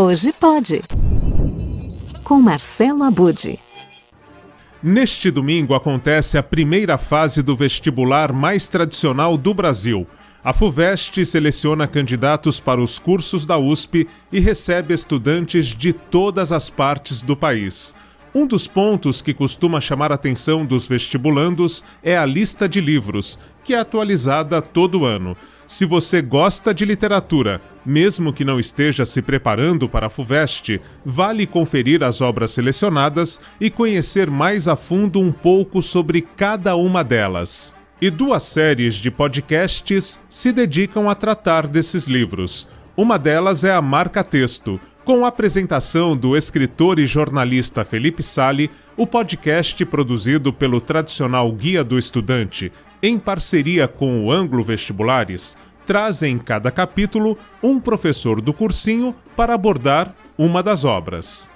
[0.00, 0.80] Hoje pode.
[2.22, 3.58] Com Marcelo Abude.
[4.80, 10.06] Neste domingo acontece a primeira fase do vestibular mais tradicional do Brasil.
[10.44, 16.70] A FUVEST seleciona candidatos para os cursos da USP e recebe estudantes de todas as
[16.70, 17.92] partes do país.
[18.32, 23.36] Um dos pontos que costuma chamar a atenção dos vestibulandos é a lista de livros,
[23.64, 25.36] que é atualizada todo ano.
[25.66, 31.46] Se você gosta de literatura, mesmo que não esteja se preparando para a FUVEST, vale
[31.46, 37.74] conferir as obras selecionadas e conhecer mais a fundo um pouco sobre cada uma delas.
[38.00, 42.68] E duas séries de podcasts se dedicam a tratar desses livros.
[42.94, 48.70] Uma delas é a Marca Texto, com a apresentação do escritor e jornalista Felipe Sali,
[48.98, 52.70] o podcast produzido pelo tradicional Guia do Estudante
[53.02, 55.56] em parceria com o Anglo Vestibulares,
[55.88, 61.48] traz em cada capítulo um professor do cursinho para abordar uma das obras.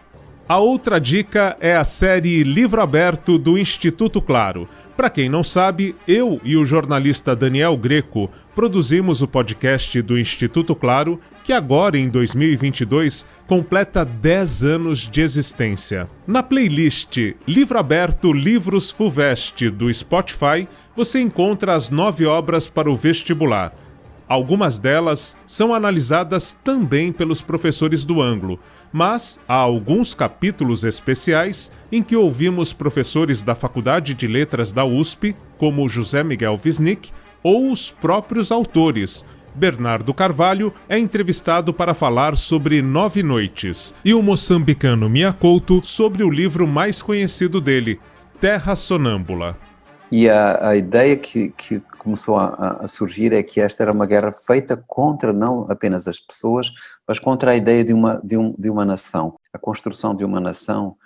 [0.49, 4.67] A outra dica é a série Livro Aberto do Instituto Claro.
[4.97, 10.75] Para quem não sabe, eu e o jornalista Daniel Greco produzimos o podcast do Instituto
[10.75, 16.09] Claro, que agora em 2022 completa 10 anos de existência.
[16.27, 22.97] Na playlist Livro Aberto Livros Fuvest do Spotify, você encontra as nove obras para o
[22.97, 23.75] vestibular.
[24.29, 28.59] Algumas delas são analisadas também pelos professores do ângulo,
[28.93, 35.35] mas há alguns capítulos especiais em que ouvimos professores da Faculdade de Letras da USP,
[35.59, 37.11] como José Miguel Wisnik,
[37.43, 39.25] ou os próprios autores.
[39.55, 46.23] Bernardo Carvalho é entrevistado para falar sobre Nove Noites e o moçambicano Mia Couto sobre
[46.23, 48.01] o livro mais conhecido dele,
[48.41, 49.59] Terra Sonâmbula.
[50.13, 54.05] E a, a ideia que, que começou a, a, surgir é que esta era uma
[54.05, 56.71] guerra feita contra não apenas as pessoas,
[57.09, 59.41] mas contra a ideia de uma, de, um, de uma nação.
[59.55, 60.99] A construção de uma nação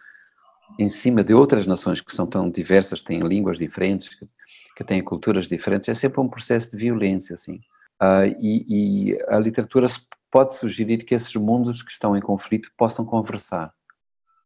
[0.77, 4.29] em cima de outras nações que são tão diversas, têm línguas diferentes, que,
[4.77, 7.61] que têm culturas diferentes, é sempre um processo de violência, assim.
[8.03, 8.67] Uh, e,
[9.13, 9.86] e, a literatura
[10.33, 13.73] pode sugerir que esses mundos que estão em conflito possam conversar.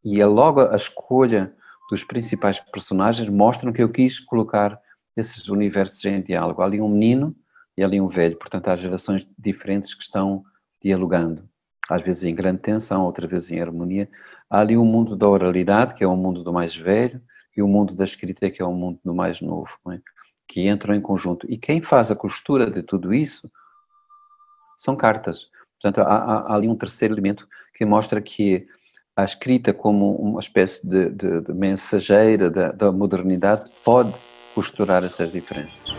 [0.04, 1.54] E é logo a escolha
[1.90, 4.80] dos principais personagens mostram que eu quis colocar
[5.16, 6.62] esses universos em diálogo.
[6.62, 7.34] Há ali um menino
[7.76, 10.44] e ali um velho, portanto há gerações diferentes que estão
[10.80, 11.48] dialogando,
[11.88, 14.08] às vezes em grande tensão, outras vezes em harmonia.
[14.48, 17.20] Há ali um mundo da oralidade, que é o um mundo do mais velho,
[17.56, 20.00] e o um mundo da escrita, que é o um mundo do mais novo, é?
[20.46, 21.46] que entram em conjunto.
[21.50, 23.50] E quem faz a costura de tudo isso
[24.78, 25.48] são cartas.
[25.80, 28.66] Portanto, há, há, há ali um terceiro elemento que mostra que
[29.20, 34.14] a escrita como uma espécie de, de, de mensageira da, da modernidade pode
[34.54, 35.98] costurar essas diferenças.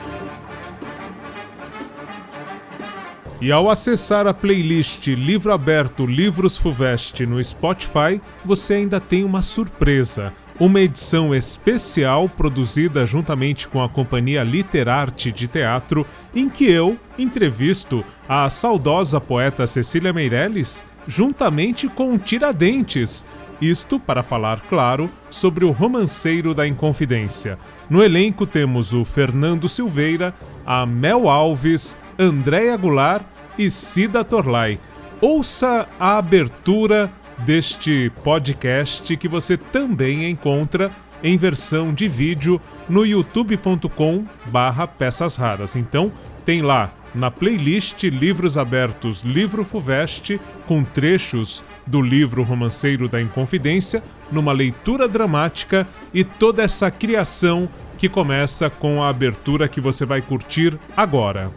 [3.40, 9.42] E ao acessar a playlist Livro Aberto Livros Fuvest no Spotify, você ainda tem uma
[9.42, 10.32] surpresa.
[10.60, 16.06] Uma edição especial produzida juntamente com a companhia Literarte de Teatro,
[16.36, 23.26] em que eu entrevisto a saudosa poeta Cecília Meirelles juntamente com Tiradentes.
[23.62, 27.60] Isto para falar, claro, sobre o romanceiro da Inconfidência.
[27.90, 30.34] No elenco temos o Fernando Silveira,
[30.66, 33.24] a Mel Alves, Andréa Goulart
[33.58, 34.80] e Cida Torlai.
[35.22, 40.92] Ouça a abertura deste podcast que você também encontra
[41.24, 42.60] em versão de vídeo
[42.90, 45.76] no youtube.com barra peças raras.
[45.76, 46.12] Então
[46.44, 54.04] tem lá na playlist Livros Abertos Livro Fuveste, com trechos do livro Romanceiro da Inconfidência,
[54.32, 57.68] numa leitura dramática e toda essa criação
[57.98, 61.52] que começa com a abertura que você vai curtir agora.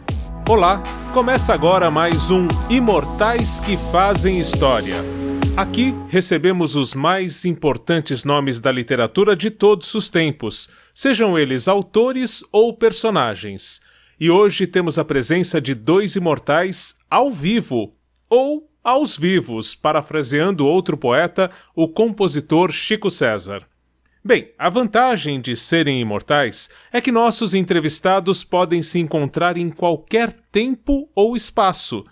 [0.47, 0.83] Olá,
[1.13, 5.03] começa agora mais um Imortais que Fazem História.
[5.57, 12.43] Aqui recebemos os mais importantes nomes da literatura de todos os tempos, sejam eles autores
[12.51, 13.81] ou personagens.
[14.19, 17.93] E hoje temos a presença de dois imortais ao vivo,
[18.29, 23.67] ou aos vivos, parafraseando outro poeta, o compositor Chico César.
[24.23, 30.31] Bem, a vantagem de serem imortais é que nossos entrevistados podem se encontrar em qualquer
[30.51, 32.05] tempo ou espaço.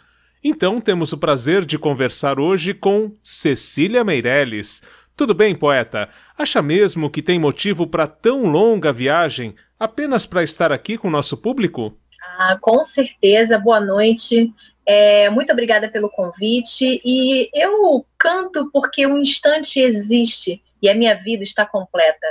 [0.44, 4.84] Então temos o prazer de conversar hoje com Cecília Meirelles.
[5.16, 6.10] Tudo bem, poeta?
[6.38, 11.12] Acha mesmo que tem motivo para tão longa viagem apenas para estar aqui com o
[11.12, 11.98] nosso público?
[12.38, 13.60] Ah, com certeza.
[13.60, 14.54] Boa noite.
[14.86, 17.02] É, muito obrigada pelo convite.
[17.04, 22.28] E eu canto porque o instante existe e a minha vida está completa.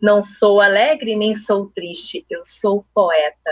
[0.00, 3.50] Não sou alegre nem sou triste, eu sou poeta.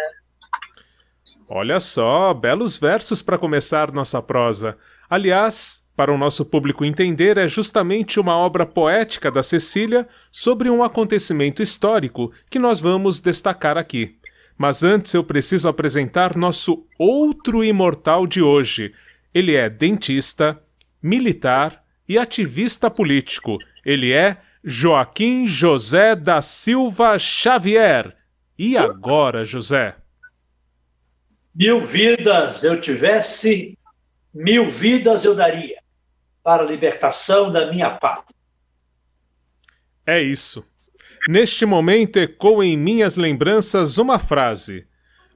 [1.51, 4.77] Olha só, belos versos para começar nossa prosa.
[5.09, 10.83] Aliás, para o nosso público entender, é justamente uma obra poética da Cecília sobre um
[10.83, 14.17] acontecimento histórico que nós vamos destacar aqui.
[14.57, 18.93] Mas antes eu preciso apresentar nosso outro imortal de hoje.
[19.33, 20.61] Ele é dentista,
[21.01, 23.59] militar e ativista político.
[23.85, 28.17] Ele é Joaquim José da Silva Xavier.
[28.59, 29.95] E agora, José?
[31.55, 33.78] Mil vidas eu tivesse,
[34.33, 35.79] mil vidas eu daria
[36.43, 38.37] para a libertação da minha pátria.
[40.07, 40.65] É isso.
[41.29, 44.87] Neste momento ecoa em minhas lembranças uma frase: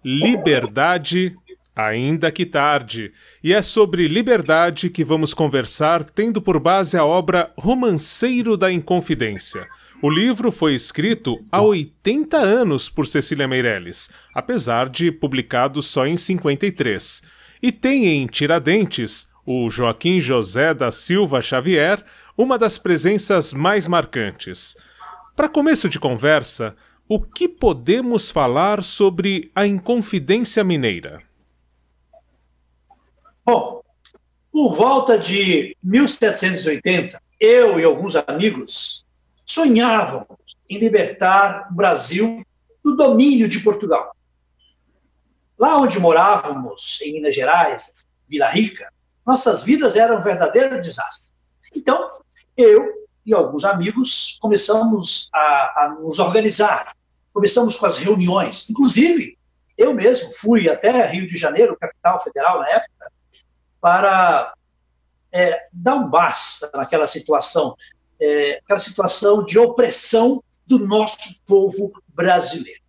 [0.04, 1.36] Liberdade,
[1.74, 3.12] ainda que tarde.
[3.42, 9.68] E é sobre liberdade que vamos conversar, tendo por base a obra Romanceiro da Inconfidência
[10.02, 16.16] o livro foi escrito há 80 anos por Cecília Meirelles, apesar de publicado só em
[16.16, 17.22] 53.
[17.62, 22.05] E tem em Tiradentes o Joaquim José da Silva Xavier,
[22.37, 24.76] uma das presenças mais marcantes.
[25.37, 26.75] Para começo de conversa,
[27.09, 31.23] o que podemos falar sobre a Inconfidência Mineira?
[33.47, 33.81] Bom,
[34.50, 39.06] por volta de 1780, eu e alguns amigos
[39.47, 40.26] sonhavam
[40.69, 42.44] em libertar o Brasil
[42.85, 44.17] do domínio de Portugal.
[45.62, 48.93] Lá onde morávamos, em Minas Gerais, Vila Rica,
[49.25, 51.32] nossas vidas eram um verdadeiro desastre.
[51.76, 52.19] Então,
[52.56, 52.85] eu
[53.25, 56.97] e alguns amigos começamos a, a nos organizar,
[57.32, 58.69] começamos com as reuniões.
[58.69, 59.38] Inclusive,
[59.79, 63.12] eu mesmo fui até Rio de Janeiro, capital federal na época,
[63.81, 64.55] para
[65.31, 67.76] é, dar um basta naquela situação
[68.20, 72.82] é, aquela situação de opressão do nosso povo brasileiro.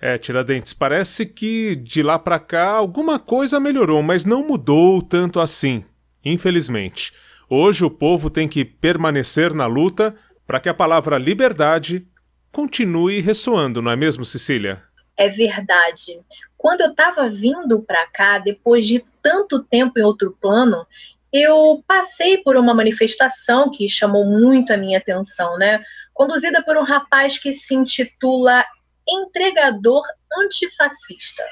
[0.00, 5.40] É, Tiradentes, parece que de lá para cá alguma coisa melhorou, mas não mudou tanto
[5.40, 5.84] assim,
[6.24, 7.12] infelizmente.
[7.48, 10.14] Hoje o povo tem que permanecer na luta
[10.46, 12.06] para que a palavra liberdade
[12.52, 14.82] continue ressoando, não é mesmo, Cecília?
[15.16, 16.20] É verdade.
[16.56, 20.86] Quando eu estava vindo para cá, depois de tanto tempo em outro plano,
[21.32, 25.82] eu passei por uma manifestação que chamou muito a minha atenção, né?
[26.12, 28.64] Conduzida por um rapaz que se intitula
[29.08, 30.02] Entregador
[30.38, 31.42] Antifascista.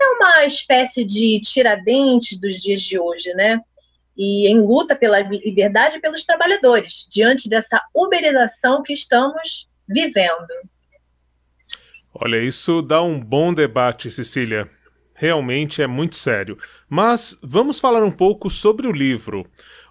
[0.00, 3.60] É uma espécie de tiradentes dos dias de hoje, né?
[4.16, 10.48] E em luta pela liberdade pelos trabalhadores, diante dessa uberização que estamos vivendo.
[12.14, 14.68] Olha, isso dá um bom debate, Cecília
[15.18, 16.56] realmente é muito sério.
[16.88, 19.44] Mas vamos falar um pouco sobre o livro.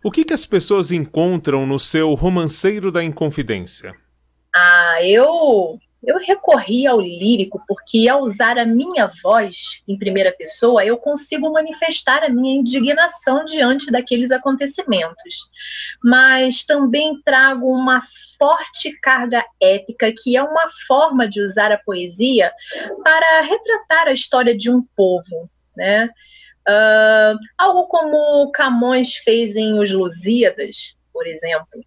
[0.04, 3.94] O que, que as pessoas encontram no seu Romanceiro da Inconfidência?
[4.56, 5.78] Ah, eu
[6.08, 11.52] eu recorri ao lírico porque, ao usar a minha voz em primeira pessoa, eu consigo
[11.52, 15.50] manifestar a minha indignação diante daqueles acontecimentos.
[16.02, 18.02] Mas também trago uma
[18.40, 22.54] forte carga épica, que é uma forma de usar a poesia
[23.04, 25.50] para retratar a história de um povo.
[25.76, 26.10] Né?
[26.70, 31.84] Uh, algo como Camões fez em Os Lusíadas, por exemplo.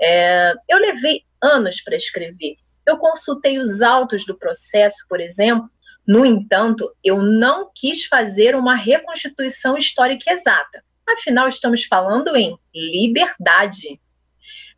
[0.00, 5.68] É, eu levei anos para escrever eu consultei os autos do processo, por exemplo.
[6.06, 10.84] No entanto, eu não quis fazer uma reconstituição histórica exata.
[11.06, 14.00] Afinal, estamos falando em liberdade.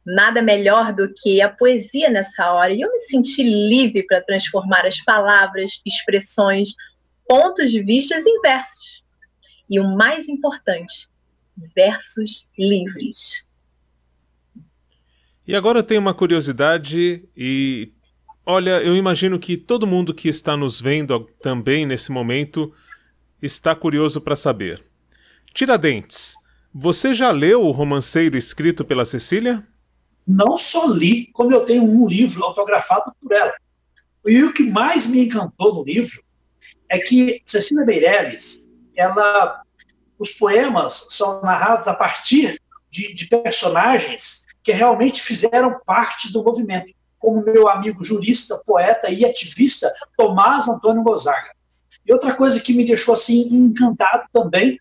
[0.04, 2.72] Nada melhor do que a poesia nessa hora.
[2.72, 6.70] E eu me senti livre para transformar as palavras, expressões,
[7.26, 9.04] pontos de vista em versos.
[9.68, 11.06] E o mais importante,
[11.74, 13.46] versos livres.
[15.46, 17.92] E agora eu tenho uma curiosidade e
[18.50, 22.72] Olha, eu imagino que todo mundo que está nos vendo também nesse momento
[23.42, 24.82] está curioso para saber.
[25.52, 26.34] Tiradentes,
[26.72, 29.68] você já leu o romanceiro escrito pela Cecília?
[30.26, 33.52] Não só li, como eu tenho um livro autografado por ela.
[34.26, 36.22] E o que mais me encantou no livro
[36.90, 39.60] é que Cecília Meirelles, ela,
[40.18, 46.96] os poemas são narrados a partir de, de personagens que realmente fizeram parte do movimento
[47.18, 51.50] como meu amigo jurista, poeta e ativista Tomás Antônio Gonzaga.
[52.06, 54.78] E outra coisa que me deixou assim encantado também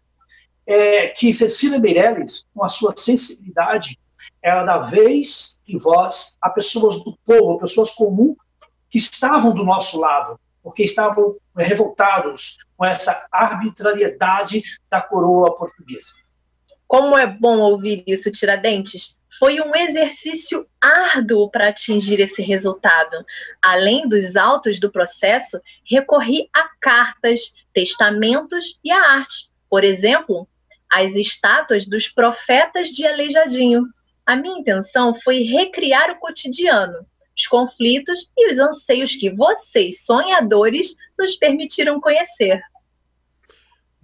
[0.65, 3.97] é que Cecília Meirelles, com a sua sensibilidade,
[4.41, 8.35] ela dá vez e voz a pessoas do povo, pessoas comuns
[8.89, 16.13] que estavam do nosso lado, porque estavam revoltados com essa arbitrariedade da coroa portuguesa.
[16.87, 19.17] Como é bom ouvir isso, Tiradentes.
[19.39, 23.25] Foi um exercício árduo para atingir esse resultado.
[23.61, 29.49] Além dos autos do processo, recorri a cartas, testamentos e a arte.
[29.69, 30.47] Por exemplo,
[30.91, 33.83] as estátuas dos profetas de Aleijadinho.
[34.25, 37.05] A minha intenção foi recriar o cotidiano,
[37.37, 42.61] os conflitos e os anseios que vocês, sonhadores, nos permitiram conhecer.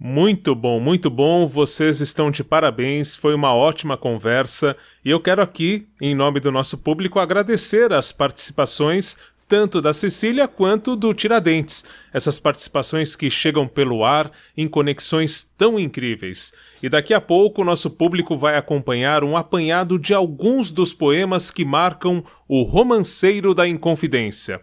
[0.06, 1.46] Muito bom, muito bom.
[1.46, 3.16] Vocês estão de parabéns.
[3.16, 8.12] Foi uma ótima conversa e eu quero aqui, em nome do nosso público, agradecer as
[8.12, 9.16] participações
[9.48, 11.86] tanto da Cecília quanto do Tiradentes.
[12.12, 16.52] Essas participações que chegam pelo ar em conexões tão incríveis.
[16.82, 21.50] E daqui a pouco o nosso público vai acompanhar um apanhado de alguns dos poemas
[21.50, 24.60] que marcam o romanceiro da Inconfidência.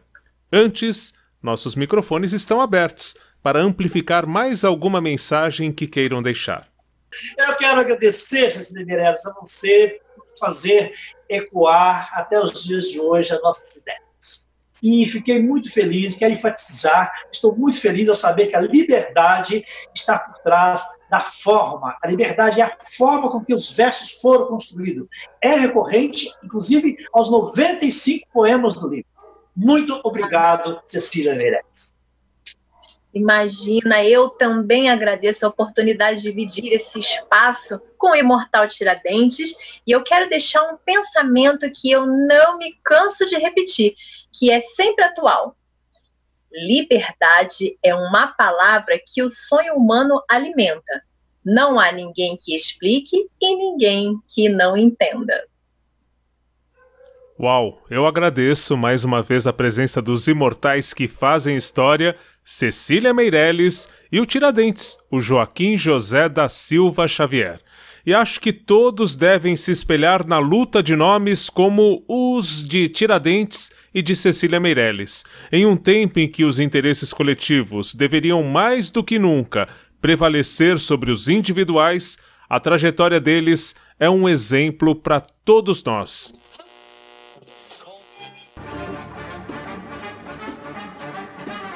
[0.53, 6.67] Antes, nossos microfones estão abertos para amplificar mais alguma mensagem que queiram deixar.
[7.37, 10.93] Eu quero agradecer, Cecília Meirelles, a você por fazer
[11.29, 14.47] ecoar até os dias de hoje as nossas ideias.
[14.83, 20.17] E fiquei muito feliz, quero enfatizar, estou muito feliz ao saber que a liberdade está
[20.17, 21.95] por trás da forma.
[22.01, 25.07] A liberdade é a forma com que os versos foram construídos.
[25.39, 29.05] É recorrente, inclusive, aos 95 poemas do livro.
[29.55, 31.93] Muito obrigado, Cecília Meirelles.
[33.13, 39.53] Imagina, eu também agradeço a oportunidade de dividir esse espaço com o Imortal Tiradentes
[39.85, 43.95] e eu quero deixar um pensamento que eu não me canso de repetir,
[44.31, 45.57] que é sempre atual.
[46.51, 51.03] Liberdade é uma palavra que o sonho humano alimenta.
[51.43, 55.45] Não há ninguém que explique e ninguém que não entenda.
[57.39, 63.87] Uau, eu agradeço mais uma vez a presença dos imortais que fazem história, Cecília Meirelles
[64.11, 67.59] e o Tiradentes, o Joaquim José da Silva Xavier.
[68.05, 73.71] E acho que todos devem se espelhar na luta de nomes como os de Tiradentes
[73.93, 75.23] e de Cecília Meirelles.
[75.51, 79.67] Em um tempo em que os interesses coletivos deveriam mais do que nunca
[80.01, 82.17] prevalecer sobre os individuais,
[82.49, 86.33] a trajetória deles é um exemplo para todos nós.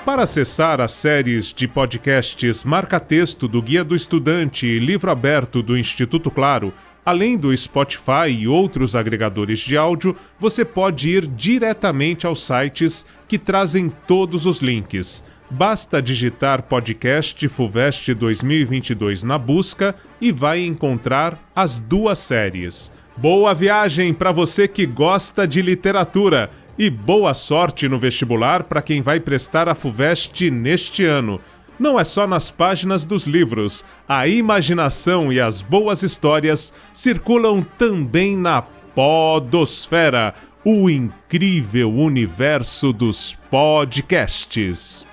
[0.05, 5.63] Para acessar as séries de podcasts Marca Texto do Guia do Estudante e Livro Aberto
[5.63, 6.71] do Instituto Claro,
[7.03, 13.39] além do Spotify e outros agregadores de áudio, você pode ir diretamente aos sites que
[13.39, 15.23] trazem todos os links.
[15.49, 22.91] Basta digitar podcast Fuvest 2022 na busca e vai encontrar as duas séries.
[23.17, 26.51] Boa viagem para você que gosta de literatura!
[26.77, 31.39] E boa sorte no vestibular para quem vai prestar a FUVEST neste ano.
[31.79, 38.35] Não é só nas páginas dos livros, a imaginação e as boas histórias circulam também
[38.35, 40.33] na Podosfera,
[40.65, 45.05] o incrível universo dos podcasts.